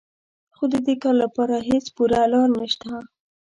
[0.55, 2.91] خو د دې کار لپاره هېڅ پوره لاره نهشته